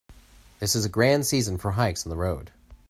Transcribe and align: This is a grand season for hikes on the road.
This 0.57 0.75
is 0.75 0.83
a 0.83 0.89
grand 0.89 1.27
season 1.27 1.59
for 1.59 1.69
hikes 1.73 2.07
on 2.07 2.09
the 2.09 2.15
road. 2.17 2.51